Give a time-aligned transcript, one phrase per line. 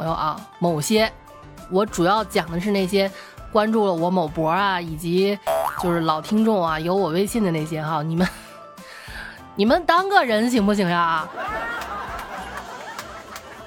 [0.00, 1.12] 朋友啊，某些，
[1.68, 3.10] 我主要讲的是那些
[3.52, 5.38] 关注了我某博啊，以及
[5.82, 8.26] 就是老听众啊，有我微信的那些哈，你们
[9.56, 11.28] 你们当个人行不行呀？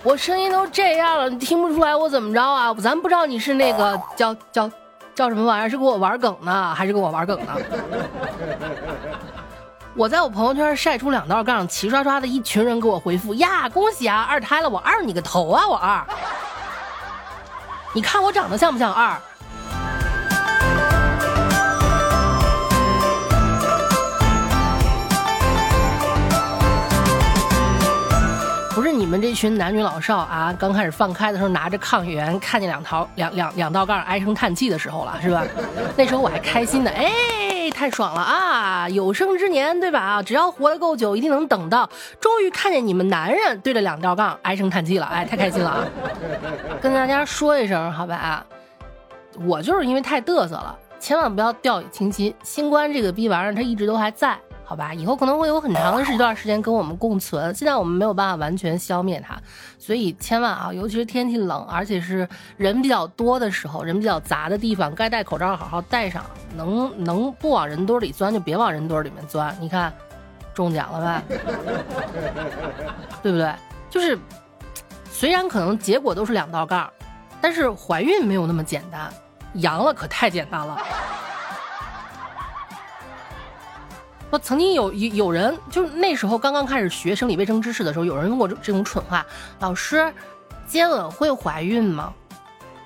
[0.02, 2.74] 我声音都这样了，你听不出来我怎么着啊？
[2.82, 4.68] 咱不知道你是那个叫叫
[5.14, 7.54] 叫什么玩意儿，是给我玩梗呢，还是给我玩梗呢？
[9.96, 14.68] 我在我朋友圈晒出两道杠，齐刷刷的一群人给我回复呀，恭喜啊，二胎了！
[14.68, 16.04] 我二你个头啊，我二！
[17.94, 19.16] 你看我长得像不像二？
[28.72, 35.44] 不是你们这群男女老少啊，刚开始放开的时候拿着抗原，看见两条两两两道杠唉声叹气的时候了，是吧？
[35.96, 37.12] 那时候我还开心的，哎，
[37.72, 38.90] 太爽了啊！
[38.90, 40.00] 有生之年，对吧？
[40.00, 45.86] 啊只要活得够久，一定能等到终于看见你们男人对着两道杠唉声叹气了，哎，太开心了啊！
[46.82, 48.46] 跟大家说一声，好吧？
[49.46, 52.34] 我就是因为太嘚瑟了，千万不要掉以轻心。
[52.44, 54.38] 新冠这个逼玩意儿，它一直都还在。
[54.74, 57.54] 好吧，以后可能会有很长的一段时间跟我们共存。
[57.54, 59.40] 现在我们没有办法完全消灭它，
[59.78, 66.26] 所以千万啊，尤其是天气冷，而且是人比较多的时候，人比较杂的地方，该戴口罩好好戴上。
[66.56, 69.56] 能能不往人堆里钻就别往人堆里面钻。
[69.62, 69.94] 你看，
[70.56, 71.24] 中奖了吧？
[73.22, 73.54] 对不对？
[73.92, 74.18] 就是
[75.12, 76.90] 虽然可能结果都是两道杠，
[77.40, 79.08] 但是怀孕没有那么简单，
[79.54, 80.82] 阳了可太简单了。
[84.34, 89.24] 我曾经有有有人，就那时候刚刚开始学生理卫生知识的时候，有人问过这这种蠢话
[89.62, 90.12] ：“老师，
[90.66, 92.12] 接吻会怀孕吗？”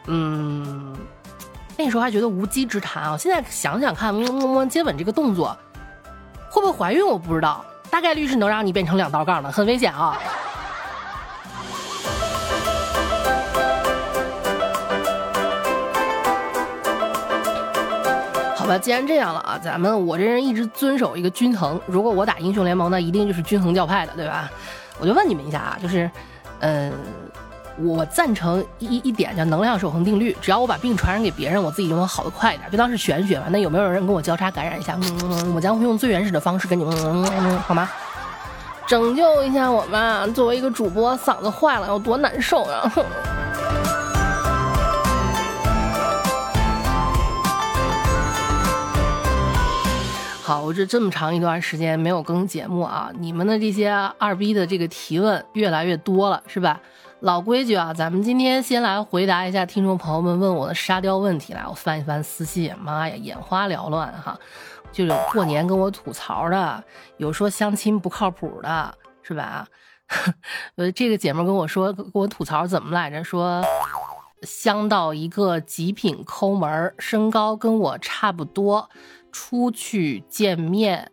[0.08, 0.94] 嗯，
[1.78, 3.16] 那时候还觉得无稽之谈啊。
[3.18, 5.58] 现在想想看，摸摸摸接吻这个动作
[6.50, 10.22] 会不会怀孕，我不知道，大概率是能让你变成两道杠的，很危险啊。
[18.68, 21.80] 吧，既然这样了啊，咱们我这人一直遵守一个均衡。
[21.86, 24.52] 如果我打英雄联盟那，一定就是均衡教派的，对吧？
[25.00, 26.10] 我就问你们一下啊，就是，
[26.60, 26.92] 嗯，
[27.78, 33.46] 我赞成一一点叫能量守恒定律，只要我把病传染给别人，我自己就能好得快一点，就当是玄学吧。
[33.50, 34.94] 那有没有人跟我交叉感染一下？
[34.96, 37.90] 嗯嗯嗯，我将会用最原始的方式跟你们，嗯嗯，好吗？
[38.88, 40.26] 拯救一下我吧！
[40.28, 42.90] 作为一个主播，嗓子坏了，有多难受啊！
[42.96, 43.04] 哼
[50.48, 56.80] 好，我这这么长一段时间没有更节目啊，你们的这些二逼的这个提问越来越多了，是吧？
[57.20, 61.66] 老规矩啊，咱们今天先来回答一下听众朋友们问我的沙雕问题来。
[61.68, 64.40] 我翻一翻私信，妈呀，眼花缭乱哈，
[64.90, 66.82] 就有过年跟我吐槽的，
[67.18, 69.68] 有说相亲不靠谱的，是吧？
[70.78, 73.22] 呃，这个姐妹跟我说，跟我吐槽怎么来着？
[73.22, 73.62] 说
[74.44, 78.90] 相到一个极品抠门，身高跟我差不多。
[79.40, 81.12] 出去见面，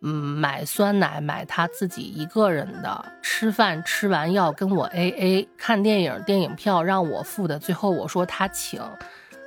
[0.00, 8.80] 嗯，买酸奶买他自己一个人的，吃饭吃完要跟我 A A，看电影电影票让我付的，最后我说他请，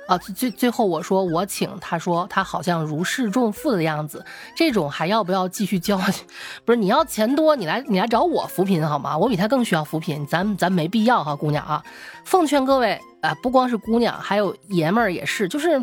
[0.06, 4.22] 啊，最最后我说我请，他说他好像如释重负的样子，
[4.54, 5.98] 这种还要不要继续交？
[6.66, 9.16] 不是你要钱多，你来你来找我扶贫好吗？
[9.16, 11.82] 我比他更需要扶贫，咱咱没必要哈，姑娘啊，
[12.24, 15.82] 奉劝各位啊，不光是姑娘，还有爷们儿也是，就是。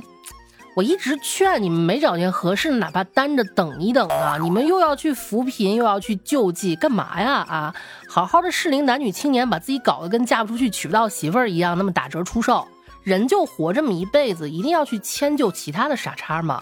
[0.76, 4.38] 我一直劝你们没找见合适的，哪怕单着等一等啊！
[4.42, 7.46] 你们又要去扶贫，又要去救济，干嘛呀？
[7.48, 7.76] 啊，
[8.10, 12.68] 好好的适龄男女青年，把自己搞得跟嫁不出去、娶不到媳妇儿一样，那么打折出售，
[13.04, 16.62] 人就活这么一辈子，一定要去迁就其他的傻叉吗？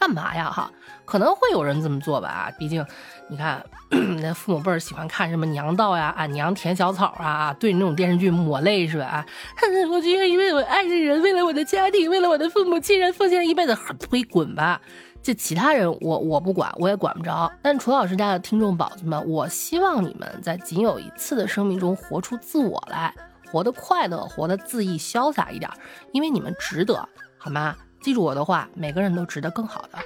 [0.00, 0.50] 干嘛呀？
[0.50, 0.68] 哈，
[1.04, 2.84] 可能会有人这么做吧，毕竟。
[3.28, 3.64] 你看，
[4.20, 9.24] 那父母辈儿喜欢看什么娘道呀、俺娘甜小草啊，对那种电视剧抹泪是吧？
[9.56, 14.80] 哼 我就愿意为我爱的人，为了我的家庭，为了我的父母亲人奉献一辈子，推滚吧！
[15.22, 17.52] 这其他人我我不管，我也管不着。
[17.62, 23.14] 但楚老师家的听众宝子们，我希望你们在仅有一次的生命中活出自我来，
[23.52, 25.70] 活得快乐，活得恣意潇洒一点，
[26.12, 27.06] 因为你们值得，
[27.36, 27.76] 好吗？
[28.00, 29.98] 记住我的话，每个人都值得更好的。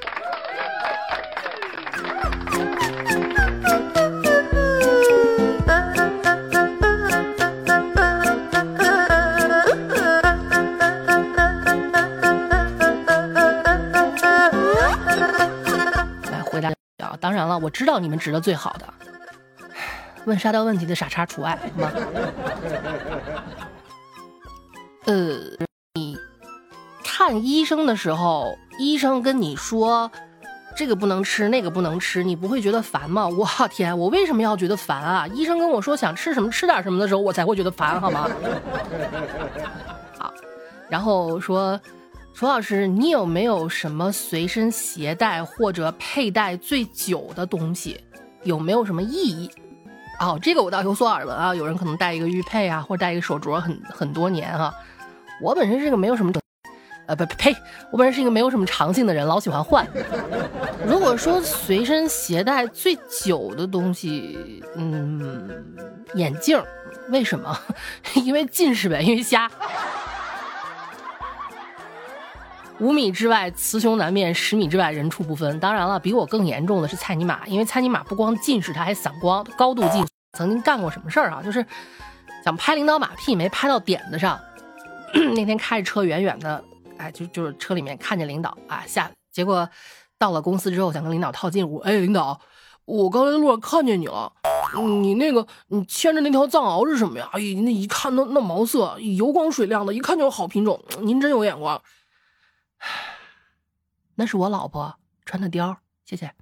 [16.30, 16.68] 来回答
[16.98, 18.92] 啊当然了，我知道你们值得最好的。
[20.24, 21.92] 问沙雕问题的傻叉除外，好吗？
[25.04, 25.38] 呃，
[27.26, 30.10] 看医生的时候，医生跟你说，
[30.76, 33.26] 这个不能吃，那个不能吃，你不会觉得烦吗？
[33.26, 35.26] 我天，我为什么要觉得烦啊？
[35.28, 38.28] 医生跟我说想吃什么吃点什么的时候，我才会觉得烦，好吗？
[40.20, 40.34] 好，
[40.86, 41.80] 然后说，
[42.34, 47.98] 楚老师，你有没有什么随身携带或者佩戴最久的东西？
[48.42, 49.50] 有没有什么意义？
[50.20, 54.74] 哦，这个我倒有所耳闻啊，有人可能戴一个玉佩啊，或者戴一个手镯很很多年哈。
[55.40, 56.30] 我本身是个没有什么。
[57.06, 57.54] 呃不呸！
[57.90, 59.86] 我本人是一个没有什么长性的人，老喜欢换。
[60.86, 65.64] 如果说随身携带最久的东西，嗯，
[66.14, 66.62] 眼镜，
[67.10, 67.58] 为什么？
[68.24, 69.50] 因为近视呗，因为瞎。
[72.80, 75.60] 五米之外雌雄难辨，十米之外人畜不分。
[75.60, 80.08] 当然了，比我更严重的是蔡尼玛，因为蔡尼玛不光近视，他还散光，高度近视。
[80.36, 81.40] 曾经干过什么事儿啊？
[81.42, 81.64] 就是
[82.44, 84.40] 想拍领导马屁，没拍到点子上。
[85.36, 86.64] 那天开着车远远的。
[87.10, 89.68] 就就是车里面看见领导啊，下结果
[90.18, 91.78] 到了公司之后，想跟领导套近乎。
[91.78, 92.40] 哎，领导，
[92.84, 94.32] 我刚才路上看见你了，
[95.00, 97.28] 你那个你牵着那条藏獒是什么呀？
[97.32, 100.82] 哎呀，那一看那那毛色油光水亮的，一看就是好品种。
[101.00, 101.80] 您真有眼光。
[104.16, 106.32] 那是我老婆穿的貂，谢谢。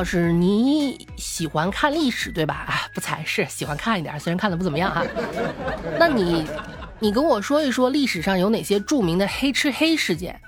[0.00, 2.54] 老师，你喜欢看历史对吧？
[2.66, 5.04] 啊，不才是喜欢看一点，虽然看的不怎么样哈。
[5.98, 6.46] 那你，
[6.98, 10.40] 你跟我说一说历史上有哪些著名的黑吃黑事件？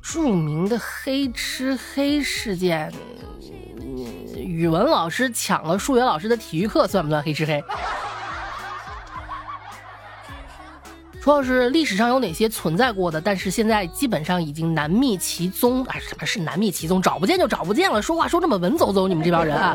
[0.00, 2.92] 著名的黑吃黑事件，
[4.36, 7.60] 语文老师抢了数学老师的体育课，算不算黑吃黑？
[11.24, 15.96] 楚老师，历史上有哪些存在过的，但是现在基本上已经难觅其踪啊？
[15.98, 17.00] 什么是难觅其踪？
[17.00, 18.02] 找不见就找不见了。
[18.02, 19.74] 说话说这么文绉绉，你们这帮人啊，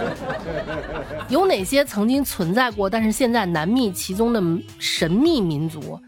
[1.27, 4.39] 有哪些曾经存在过，但是现在难觅其踪的
[4.77, 5.99] 神秘民族？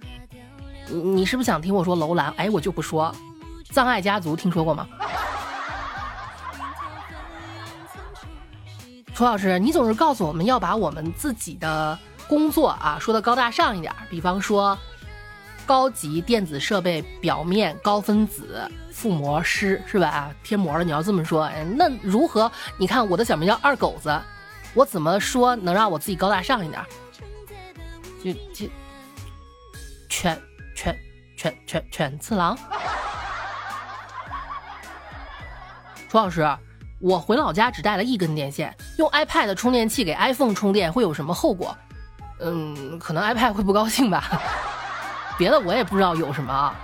[0.87, 2.31] 你是不是想听我说楼兰？
[2.37, 3.11] 哎，我就不说，
[3.71, 4.87] 藏爱家族听说过吗？
[9.15, 11.97] 楚老师，你总是告诉我们要把我们自己的
[12.27, 14.77] 工作啊说的高大上一点，比方说。
[15.65, 20.29] 高级电子设备表面高分子覆膜师是吧？
[20.43, 22.51] 贴膜了，你要这么说，那如何？
[22.77, 24.21] 你看我的小名叫二狗子，
[24.73, 26.81] 我怎么说能让我自己高大上一点？
[28.23, 28.71] 就就
[30.09, 30.39] 犬
[30.75, 30.95] 犬
[31.37, 32.57] 犬犬犬次郎。
[36.09, 36.45] 楚老师，
[36.99, 41.75] 我回老家只带了一根电线，用 iPad 充电器给 iPhone 充电会有什么后果？
[42.41, 44.41] 嗯，可能 iPad 会不高兴吧。
[45.41, 46.75] 别的我也不知道有什么。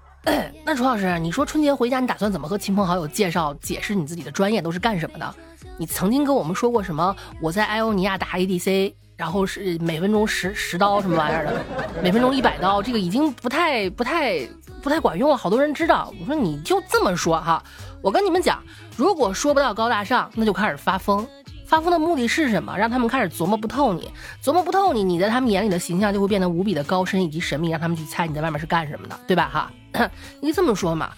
[0.66, 5.34] 那楚老师，你说春节回家，你打算怎么和亲朋好友介绍、解释你自己的专业都是干什么的？
[5.78, 7.16] 你曾经跟我们说过什么？
[7.40, 11.64] 我在艾欧尼亚打 ADC，然后是每分钟十十刀什么玩意儿的，
[12.02, 14.46] 每分钟一百刀，这个已经不太、不太、
[14.82, 15.34] 不太管用了。
[15.34, 16.12] 好多人知道。
[16.20, 17.64] 我说你就这么说哈，
[18.02, 18.62] 我跟你们讲，
[18.94, 21.26] 如果说不到高大上，那就开始发疯。
[21.70, 22.76] 发疯的目的是什么？
[22.76, 24.10] 让他们开始琢磨不透你，
[24.42, 29.48] 琢磨不透你，你在他们眼里的形象就会变得无比的高深以及神秘，让他们去猜你在外面是干什么的，对吧？
[29.94, 30.10] 哈，
[30.42, 31.12] 你这么说嘛？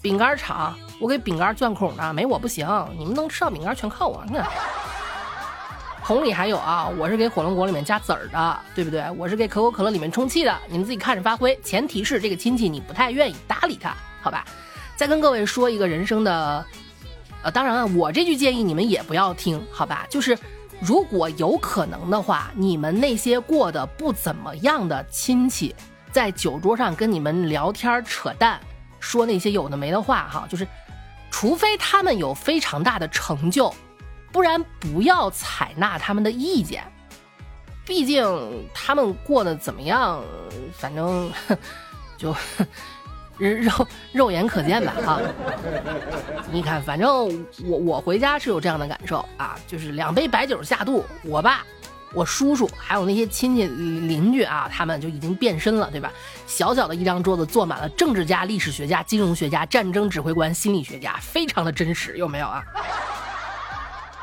[0.00, 2.66] 饼干厂，我给饼干钻孔呢，没我不行。
[2.98, 4.24] 你们能吃到饼干全靠我。
[4.26, 4.46] 你看，
[6.00, 9.04] 红里还有啊，我是给火龙果里面加籽儿的，对不对？
[9.18, 11.54] 我是给可口可乐里面充气的，你们自己看着发挥。
[11.62, 14.42] 前提是这个亲戚你不太愿意搭理他，好吧？
[14.96, 16.64] 再跟各位说一个人生的。
[17.42, 20.06] 呃，当然了，我这句建议你们也不要听，好吧？
[20.10, 20.36] 就是
[20.80, 25.74] 如果有可能的话，你们那些过得不怎么样的亲戚，
[26.10, 28.60] 在酒桌上跟你们聊天扯淡，
[28.98, 30.66] 说那些有的没的话，哈，就是
[31.30, 33.72] 除非他们有非常大的成就，
[34.32, 36.82] 不然不要采纳他们的意见。
[37.84, 40.22] 毕竟他们过得怎么样，
[40.76, 41.32] 反正
[42.18, 42.34] 就。
[43.38, 45.20] 肉肉眼可见吧，啊！
[46.50, 47.08] 你看，反正
[47.64, 51.64] 我我回家是有这样的感受啊，就是两杯白酒下肚，我爸、
[52.12, 56.12] 我叔叔还有那些亲戚邻居啊，他们就已经变身了，对吧？
[56.46, 62.64] 小小的一张桌子坐满了政治家、历史学家、金融学家、战争指挥官、心理学家，非常的真实，有没有啊？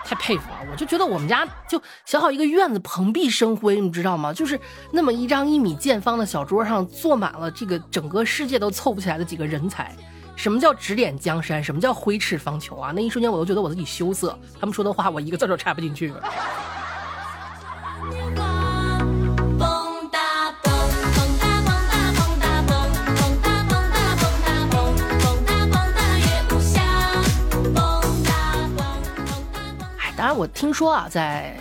[0.06, 4.32] 太佩服了，我就觉得我们家就小小一个院子，蓬荜生辉，你知道吗？
[4.32, 4.60] 就是
[4.92, 9.96] 那么一张一米见方的小桌上，坐满了这个整个世界都凑不起来的几个人才。
[10.36, 11.64] 什么叫指点江山？
[11.64, 12.92] 什么叫挥斥方遒啊？
[12.96, 14.38] 那一瞬间，我都觉得我自己羞涩。
[14.60, 16.14] 他们说的话，我一个字都插不进去。
[30.36, 31.56] 我听说啊，在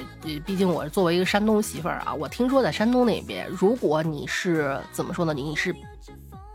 [0.44, 5.32] 毕竟我是作为一个山东媳妇儿啊，我听说在山东那边，如果你是怎么说呢？
[5.32, 5.74] 你是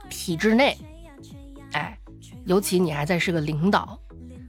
[0.10, 0.78] 体制内，
[1.72, 1.98] 哎，
[2.46, 3.98] 尤其你还在是个领导，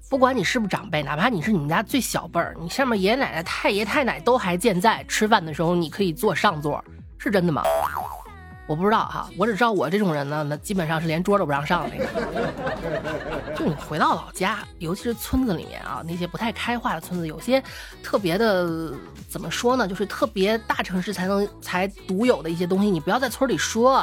[0.08, 6.84] 不管你是不是长辈，哪怕你是你们家最小辈儿，你上面爷爷奶奶、太爷太奶都还健在，吃饭的时候你可以坐上座，
[7.18, 7.62] 是真的吗？
[8.66, 12.06] 我不知道哈，我只知道我这种人呢，那基本上是连桌都不让上那个。
[13.60, 17.62] 就你回到老家，尤其是村子里面啊，那些不太开化的村子，有些
[18.02, 18.90] 特别的
[19.28, 19.86] 怎么说呢？
[19.86, 24.02] 就是特别大城市才能才独有的一些东西，你不要在村里说。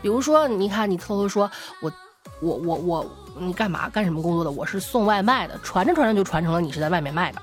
[0.00, 1.50] 比如说，你看你偷偷说，
[1.82, 1.92] 我
[2.40, 4.50] 我我我，你干嘛干什么工作的？
[4.50, 7.42] 我是送外卖的，传着传着就传成了你是在外面卖的。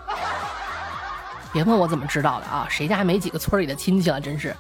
[1.54, 4.56] 别问我怎么知道的啊，谁家没几个村里的亲戚了，真是。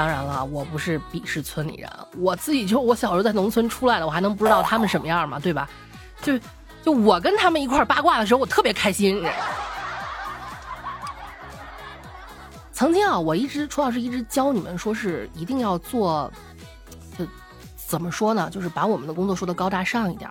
[0.00, 5.38] 当然了，我不是鄙视村里人，我自己就我小时候在农村出来的，我还能不知道他们什么样吗？
[5.38, 5.68] 对吧？
[6.22, 6.38] 就
[6.82, 9.22] 就我跟他们一块八卦的时候，我特别开心。
[12.72, 16.32] 曾经啊，我一直楚老师一直教你们说是一定要做，
[17.18, 17.26] 就
[17.76, 18.48] 怎么说呢？
[18.48, 20.30] 就是把我们的工作说的高大上一点。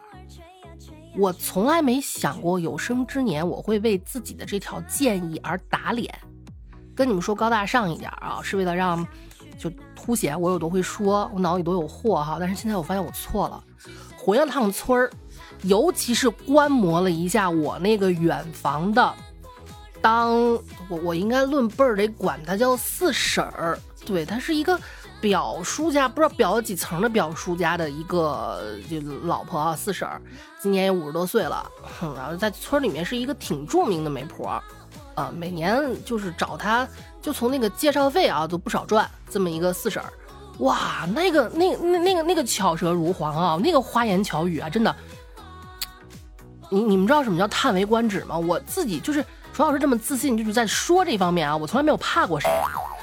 [1.15, 6.11] 我从来没想过有生之年我会为自己的这条建议而打脸。
[6.95, 9.07] 跟你们说高大上一点啊，是为了让。
[9.59, 12.37] 就凸显我有多会说，我脑里多有货哈。
[12.39, 13.61] 但是现在我发现我错了，
[14.17, 15.11] 回了趟村儿，
[15.63, 19.13] 尤其是观摩了一下我那个远房的，
[20.01, 20.33] 当
[20.87, 24.79] 我我应该论辈儿得管她叫四婶儿，对，她是一个
[25.19, 30.21] 表叔家，不知道表了几层的表叔家的一个就老婆啊，四婶儿，
[30.61, 31.69] 今年也五十多岁了，
[32.15, 34.61] 然后在村里面是一个挺著名的媒婆。
[35.19, 36.87] 啊，每年就是找他，
[37.21, 39.09] 就从那个介绍费啊都不少赚。
[39.29, 40.11] 这么一个四婶儿，
[40.59, 44.95] 哇，那个那那那个那个巧舌如簧啊，那个花言巧语啊，真的。
[46.71, 48.37] 你你们知道什么叫叹为观止吗？
[48.37, 52.49] 我自己就是主要是这么自信，就是在说这方面啊，我从来没有怕过谁，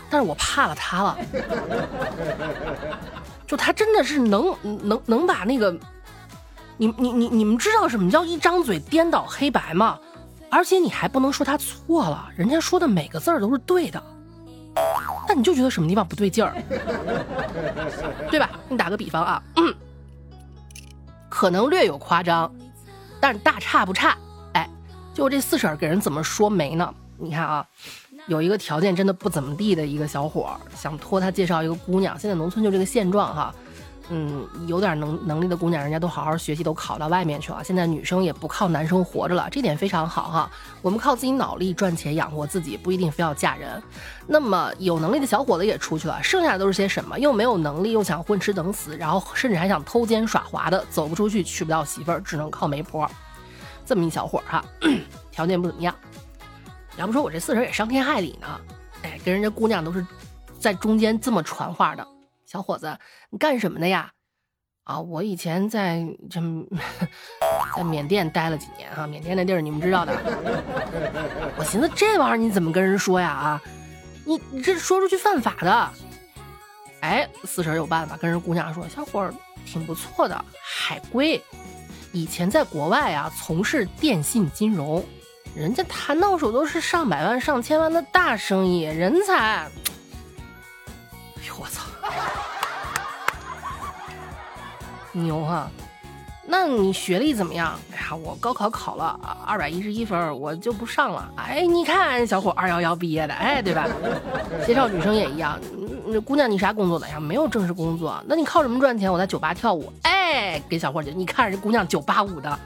[0.08, 1.18] 但是我怕了他了。
[3.46, 5.76] 就他真的是能能能把那个，
[6.76, 9.98] 你你你你们知道什么叫一张嘴颠倒黑白吗？
[10.50, 14.02] 而且你还不能说他错了，人家说的每个字儿都是对的，
[15.28, 16.54] 那你就觉得什么地方不对劲儿，
[18.30, 18.50] 对吧？
[18.68, 19.42] 你打个比方啊，
[21.28, 22.50] 可能略有夸张，
[23.20, 24.16] 但是大差不差。
[24.52, 24.68] 哎，
[25.12, 26.94] 就这四婶给人怎么说媒呢？
[27.18, 27.66] 你看啊，
[28.26, 32.18] 有一个条件真的不怎么地的一个小伙，想托他介绍一个姑娘。
[32.18, 33.54] 现在农村就这个现状哈。
[34.08, 37.64] 嗯，有点能能力的姑娘，人家都好好学习，都考到外面去了。
[37.64, 40.50] 现在女生也不靠男生活着了，这点非常好哈。
[40.80, 43.82] 我们靠自己脑力赚钱养活自己，不一定非要嫁人。
[44.26, 47.18] 那么有能力的小伙子也出去了，剩下的都是些什么？
[47.18, 53.10] 又没有能力，又想混吃等死，然后甚至还想偷奸耍滑的，走不出去，娶不到媳妇儿，只能靠媒婆。
[53.84, 54.64] 这么一小伙儿哈，
[55.32, 55.94] 条件不怎么样。
[56.96, 58.46] 要不说我这四婶也伤天害理呢，
[59.02, 60.06] 哎，跟人家姑娘都是
[60.58, 62.06] 在中间这么传话的。
[62.46, 62.96] 小伙子，
[63.30, 64.12] 你干什么的呀？
[64.84, 66.40] 啊，我以前在这
[67.76, 70.12] 在缅甸待了几年啊，缅甸那地儿你们知道的。
[71.58, 73.28] 我寻思这玩意儿你怎么跟人说呀？
[73.28, 73.62] 啊，
[74.24, 75.90] 你你这说出去犯法的。
[77.00, 79.34] 哎，四婶有办法，跟人姑娘说，小伙儿
[79.64, 81.42] 挺不错的，海归，
[82.12, 85.04] 以前在国外啊从事电信金融，
[85.54, 89.34] 人家谈到手都是上百万、上千万的大生意，人才。
[89.34, 89.68] 哎
[91.48, 91.85] 呦我操！
[95.12, 95.68] 牛哈，
[96.46, 97.78] 那你学历怎么样？
[97.92, 101.28] 哎呀，我高考考了二百一十一分，我就不上了。
[101.36, 103.86] 哎，你看小伙二幺幺毕业的，哎，对吧？
[104.66, 105.58] 介绍女生也一样，
[106.24, 107.18] 姑娘你啥工作的呀？
[107.18, 109.12] 没有正式工作，那你靠什么赚钱？
[109.12, 109.90] 我在酒吧跳舞。
[110.02, 112.58] 哎，给小伙姐，你看人姑娘九八五的。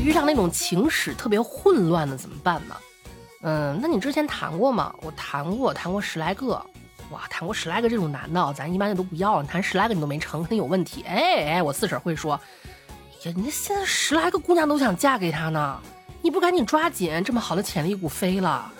[0.00, 2.76] 遇上那种情史特别混乱的怎么办呢？
[3.42, 4.94] 嗯，那你之前谈过吗？
[5.02, 6.64] 我谈过，谈过十来个。
[7.10, 9.42] 哇，谈过十来个这种男的，咱一般的都不要。
[9.42, 11.02] 谈十来个你都没成，肯定有问题。
[11.02, 12.38] 哎哎，我四婶会说，
[13.24, 15.80] 呀，你现在十来个姑娘都想嫁给他呢，
[16.22, 18.70] 你不赶紧抓紧，这么好的潜力股飞了。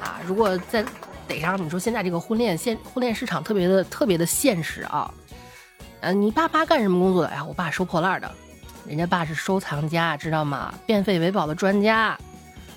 [0.00, 0.84] 啊，如果再
[1.28, 5.12] 逮上，你说现在这个婚恋现婚恋市场特别的特别的现实啊。
[6.00, 7.28] 嗯，你爸妈干什么工作的？
[7.28, 8.34] 哎呀，我爸收破烂的。
[8.86, 10.72] 人家爸是收藏家，知道吗？
[10.86, 12.18] 变废为宝的专家。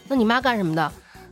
[0.08, 0.82] 那你妈干什么的？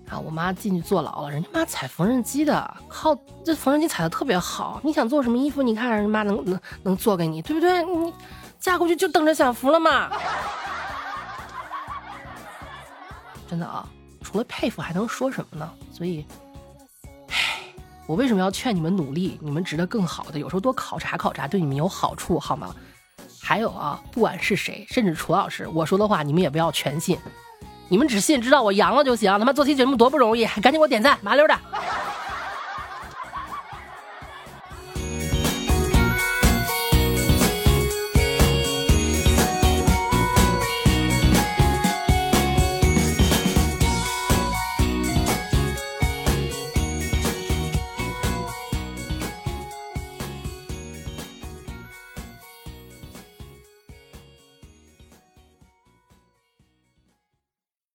[0.09, 1.31] 啊，我妈进去坐牢了。
[1.31, 4.79] 人家妈踩缝纫机的，靠这缝纫机踩的特别好。
[4.83, 5.63] 你想做什么衣服？
[5.63, 7.83] 你看人家妈能能能做给你，对不对？
[7.83, 8.13] 你
[8.59, 10.11] 嫁过去就等着享福了嘛。
[13.47, 13.87] 真的啊，
[14.21, 15.71] 除了佩服还能说什么呢？
[15.91, 16.25] 所以，
[17.29, 17.61] 唉，
[18.05, 19.39] 我为什么要劝你们努力？
[19.41, 22.75] 你们值得更好的，有时候多考察考察对你们有好处，好吗？
[23.47, 27.15] 还有啊，不管是谁，甚至楚老师，我说的话你们也不要全信，
[27.89, 29.31] 你们只信知道我阳了就行。
[29.37, 31.55] 他妈做期节目多不容易，赶紧给我点赞，麻溜的。